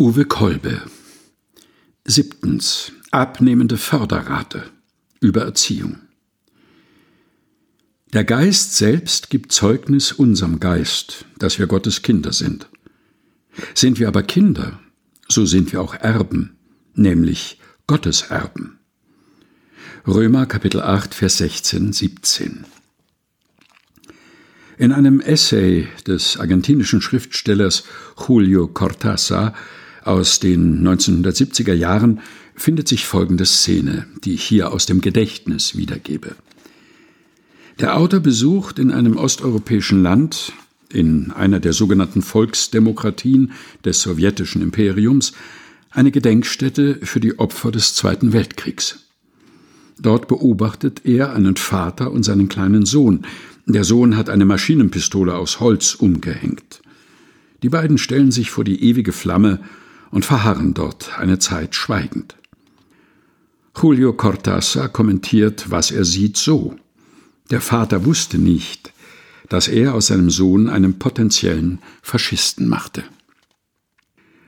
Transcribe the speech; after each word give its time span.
Uwe 0.00 0.24
Kolbe. 0.24 0.80
Siebtens. 2.06 2.90
Abnehmende 3.10 3.76
Förderrate. 3.76 4.62
Übererziehung. 5.20 5.98
Der 8.14 8.24
Geist 8.24 8.78
selbst 8.78 9.28
gibt 9.28 9.52
Zeugnis 9.52 10.12
unserem 10.12 10.58
Geist, 10.58 11.26
dass 11.38 11.58
wir 11.58 11.66
Gottes 11.66 12.00
Kinder 12.00 12.32
sind. 12.32 12.70
Sind 13.74 14.00
wir 14.00 14.08
aber 14.08 14.22
Kinder, 14.22 14.80
so 15.28 15.44
sind 15.44 15.70
wir 15.70 15.82
auch 15.82 15.92
Erben, 15.92 16.56
nämlich 16.94 17.60
Gottes 17.86 18.22
Erben. 18.22 18.78
Römer 20.06 20.46
Kapitel 20.46 20.80
8, 20.80 21.12
Vers 21.12 21.36
16, 21.36 21.92
17. 21.92 22.64
In 24.78 24.92
einem 24.92 25.20
Essay 25.20 25.88
des 26.06 26.38
argentinischen 26.38 27.02
Schriftstellers 27.02 27.84
Julio 28.26 28.66
Cortázar 28.66 29.54
aus 30.04 30.40
den 30.40 30.86
1970er 30.86 31.74
Jahren 31.74 32.20
findet 32.54 32.88
sich 32.88 33.06
folgende 33.06 33.46
Szene, 33.46 34.06
die 34.24 34.34
ich 34.34 34.42
hier 34.42 34.72
aus 34.72 34.86
dem 34.86 35.00
Gedächtnis 35.00 35.76
wiedergebe. 35.76 36.36
Der 37.78 37.96
Autor 37.96 38.20
besucht 38.20 38.78
in 38.78 38.90
einem 38.90 39.16
osteuropäischen 39.16 40.02
Land, 40.02 40.52
in 40.92 41.30
einer 41.30 41.60
der 41.60 41.72
sogenannten 41.72 42.20
Volksdemokratien 42.20 43.52
des 43.84 44.02
sowjetischen 44.02 44.60
Imperiums, 44.60 45.32
eine 45.90 46.10
Gedenkstätte 46.10 46.98
für 47.02 47.20
die 47.20 47.38
Opfer 47.38 47.70
des 47.70 47.94
Zweiten 47.94 48.32
Weltkriegs. 48.32 49.06
Dort 49.98 50.28
beobachtet 50.28 51.02
er 51.04 51.34
einen 51.34 51.56
Vater 51.56 52.10
und 52.10 52.22
seinen 52.22 52.48
kleinen 52.48 52.86
Sohn. 52.86 53.26
Der 53.66 53.84
Sohn 53.84 54.16
hat 54.16 54.30
eine 54.30 54.44
Maschinenpistole 54.44 55.34
aus 55.34 55.60
Holz 55.60 55.94
umgehängt. 55.94 56.80
Die 57.62 57.68
beiden 57.68 57.98
stellen 57.98 58.32
sich 58.32 58.50
vor 58.50 58.64
die 58.64 58.82
ewige 58.82 59.12
Flamme 59.12 59.60
und 60.10 60.24
verharren 60.24 60.74
dort 60.74 61.18
eine 61.18 61.38
Zeit 61.38 61.74
schweigend. 61.74 62.36
Julio 63.80 64.12
Cortázar 64.12 64.88
kommentiert, 64.88 65.70
was 65.70 65.90
er 65.90 66.04
sieht, 66.04 66.36
so. 66.36 66.76
Der 67.50 67.60
Vater 67.60 68.04
wusste 68.04 68.38
nicht, 68.38 68.92
dass 69.48 69.68
er 69.68 69.94
aus 69.94 70.08
seinem 70.08 70.30
Sohn 70.30 70.68
einen 70.68 70.98
potenziellen 70.98 71.78
Faschisten 72.02 72.68
machte. 72.68 73.04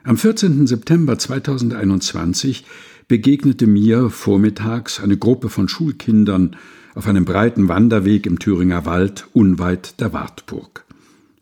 Am 0.05 0.17
14. 0.17 0.67
September 0.67 1.19
2021 1.19 2.65
begegnete 3.09 3.67
mir 3.67 4.11
vormittags 4.11 5.01
eine 5.01 5.17
Gruppe 5.17 5.49
von 5.49 5.69
Schulkindern 5.69 6.57
auf 6.95 7.07
einem 7.07 7.25
breiten 7.25 7.69
Wanderweg 7.69 8.27
im 8.27 8.39
Thüringer 8.39 8.85
Wald 8.85 9.29
unweit 9.33 10.01
der 10.01 10.13
Wartburg. 10.13 10.85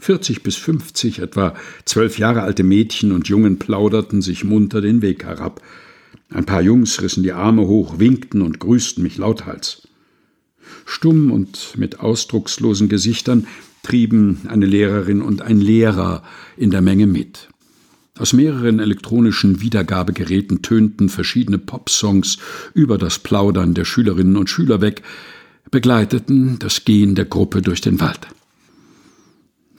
40 0.01 0.43
bis 0.43 0.57
50 0.57 1.21
etwa 1.21 1.55
zwölf 1.85 2.19
Jahre 2.19 2.43
alte 2.43 2.65
Mädchen 2.65 3.13
und 3.13 3.29
Jungen 3.29 3.59
plauderten 3.59 4.23
sich 4.23 4.45
munter 4.45 4.81
den 4.81 5.03
Weg 5.03 5.25
herab. 5.25 5.63
Ein 6.31 6.47
paar 6.47 6.63
Jungs 6.63 7.03
rissen 7.03 7.23
die 7.23 7.33
Arme 7.33 7.67
hoch, 7.67 7.99
winkten 7.99 8.43
und 8.43 8.61
grüßten 8.61 9.03
mich 9.03 9.19
lauthals. 9.19 9.89
Stumm 10.87 11.31
und 11.31 11.75
mit 11.77 12.01
ausdruckslosen 12.01 12.89
Gesichtern 12.89 13.47
trieben 13.83 14.41
eine 14.49 14.67
Lehrerin 14.67 15.23
und 15.23 15.43
ein 15.43 15.61
Lehrer 15.61 16.23
in 16.57 16.71
der 16.71 16.81
Menge 16.81 17.07
mit. 17.07 17.49
Aus 18.19 18.33
mehreren 18.33 18.81
elektronischen 18.81 19.61
Wiedergabegeräten 19.61 20.63
tönten 20.63 21.09
verschiedene 21.09 21.59
Popsongs 21.59 22.39
über 22.75 22.99
das 22.99 23.19
Plaudern 23.19 23.75
der 23.75 23.85
Schülerinnen 23.85 24.37
und 24.37 24.51
Schüler 24.51 24.81
weg, 24.81 25.03
begleiteten 25.71 26.59
das 26.59 26.85
Gehen 26.85 27.15
der 27.15 27.25
Gruppe 27.25 27.63
durch 27.63 27.81
den 27.81 28.01
Wald. 28.01 28.27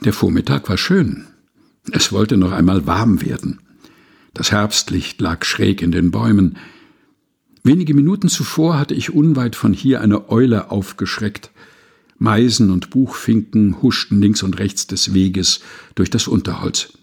Der 0.03 0.13
Vormittag 0.13 0.67
war 0.67 0.77
schön. 0.77 1.27
Es 1.91 2.11
wollte 2.11 2.35
noch 2.35 2.52
einmal 2.52 2.88
warm 2.88 3.21
werden. 3.21 3.59
Das 4.33 4.52
Herbstlicht 4.52 5.21
lag 5.21 5.45
schräg 5.45 5.83
in 5.83 5.91
den 5.91 6.09
Bäumen. 6.09 6.58
Wenige 7.63 7.93
Minuten 7.93 8.27
zuvor 8.27 8.80
hatte 8.80 8.95
ich 8.95 9.13
unweit 9.13 9.55
von 9.55 9.73
hier 9.73 10.02
eine 10.02 10.30
Eule 10.30 10.71
aufgeschreckt. 10.71 11.52
Meisen 12.17 12.71
und 12.71 12.89
Buchfinken 12.89 13.83
huschten 13.83 14.20
links 14.20 14.42
und 14.42 14.58
rechts 14.58 14.87
des 14.87 15.14
Weges 15.14 15.59
durch 15.93 16.09
das 16.09 16.27
Unterholz. 16.27 16.93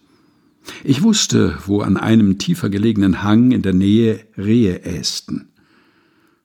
Ich 0.82 1.02
wusste, 1.02 1.56
wo 1.66 1.82
an 1.82 1.96
einem 1.96 2.38
tiefer 2.38 2.68
gelegenen 2.68 3.22
Hang 3.22 3.52
in 3.52 3.62
der 3.62 3.74
Nähe 3.74 4.20
Rehe 4.36 4.82
ästen. 4.82 5.48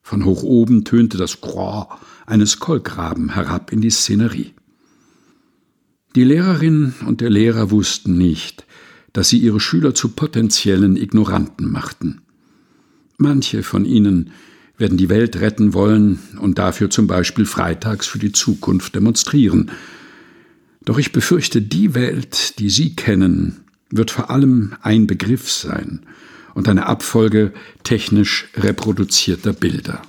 Von 0.02 0.24
hoch 0.24 0.44
oben 0.44 0.84
tönte 0.84 1.18
das 1.18 1.40
Grrr 1.40 1.98
eines 2.26 2.60
Kolkraben 2.60 3.34
herab 3.34 3.72
in 3.72 3.80
die 3.80 3.90
Szenerie. 3.90 4.54
Die 6.14 6.24
Lehrerin 6.24 6.94
und 7.06 7.20
der 7.20 7.30
Lehrer 7.30 7.72
wussten 7.72 8.16
nicht, 8.16 8.64
dass 9.12 9.28
sie 9.28 9.38
ihre 9.38 9.58
Schüler 9.58 9.94
zu 9.94 10.10
potenziellen 10.10 10.96
Ignoranten 10.96 11.70
machten. 11.70 12.20
Manche 13.18 13.64
von 13.64 13.84
ihnen 13.84 14.30
werden 14.78 14.96
die 14.96 15.08
Welt 15.08 15.40
retten 15.40 15.74
wollen 15.74 16.20
und 16.38 16.58
dafür 16.58 16.90
zum 16.90 17.06
Beispiel 17.06 17.46
freitags 17.46 18.06
für 18.06 18.18
die 18.18 18.32
Zukunft 18.32 18.94
demonstrieren. 18.94 19.72
Doch 20.84 20.98
ich 20.98 21.12
befürchte, 21.12 21.62
die 21.62 21.94
Welt, 21.94 22.58
die 22.58 22.70
Sie 22.70 22.94
kennen, 22.94 23.64
wird 23.90 24.10
vor 24.10 24.30
allem 24.30 24.74
ein 24.82 25.06
Begriff 25.06 25.50
sein 25.50 26.00
und 26.54 26.68
eine 26.68 26.86
Abfolge 26.86 27.52
technisch 27.82 28.48
reproduzierter 28.56 29.52
Bilder. 29.52 30.02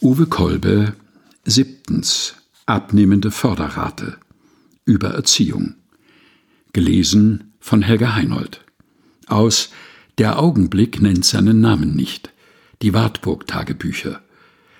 Uwe 0.00 0.26
Kolbe, 0.26 0.94
siebtens 1.44 2.34
Abnehmende 2.66 3.32
Förderrate. 3.32 4.18
Übererziehung. 4.84 5.74
Gelesen 6.72 7.54
von 7.58 7.82
Helga 7.82 8.14
Heinold. 8.14 8.64
Aus 9.26 9.70
Der 10.18 10.38
Augenblick 10.38 11.02
nennt 11.02 11.24
seinen 11.24 11.60
Namen 11.60 11.96
nicht. 11.96 12.32
Die 12.80 12.94
Wartburg-Tagebücher. 12.94 14.22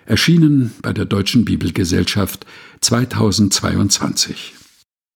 Erschienen 0.06 0.72
bei 0.80 0.92
der 0.92 1.06
Deutschen 1.06 1.44
Bibelgesellschaft 1.44 2.46
2022. 2.80 4.54